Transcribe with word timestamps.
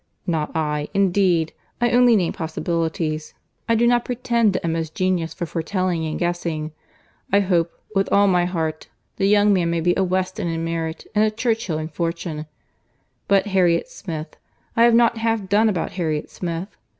"Not 0.25 0.55
I, 0.55 0.87
indeed. 0.95 1.53
I 1.79 1.91
only 1.91 2.15
name 2.15 2.33
possibilities. 2.33 3.35
I 3.69 3.75
do 3.75 3.85
not 3.85 4.03
pretend 4.03 4.53
to 4.53 4.63
Emma's 4.65 4.89
genius 4.89 5.31
for 5.31 5.45
foretelling 5.45 6.07
and 6.07 6.17
guessing. 6.17 6.71
I 7.31 7.41
hope, 7.41 7.71
with 7.93 8.11
all 8.11 8.25
my 8.27 8.45
heart, 8.45 8.87
the 9.17 9.27
young 9.27 9.53
man 9.53 9.69
may 9.69 9.79
be 9.79 9.93
a 9.95 10.03
Weston 10.03 10.47
in 10.47 10.63
merit, 10.63 11.05
and 11.13 11.23
a 11.23 11.29
Churchill 11.29 11.77
in 11.77 11.87
fortune.—But 11.89 13.45
Harriet 13.45 13.89
Smith—I 13.89 14.85
have 14.85 14.95
not 14.95 15.17
half 15.19 15.47
done 15.47 15.69
about 15.69 15.91
Harriet 15.91 16.31
Smith. 16.31 16.69